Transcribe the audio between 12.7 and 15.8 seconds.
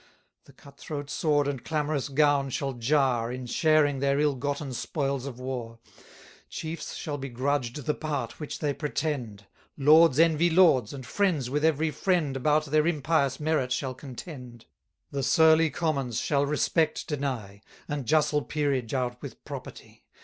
impious merit shall contend. 310 The surly